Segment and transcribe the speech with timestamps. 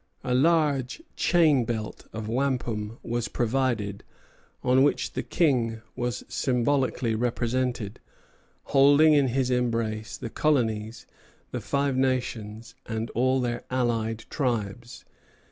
[0.23, 4.03] A large "chain belt" of wampum was provided,
[4.63, 7.99] on which the King was symbolically represented,
[8.63, 11.05] holding in his embrace the colonies,
[11.51, 15.05] the Five Nations, and all their allied tribes.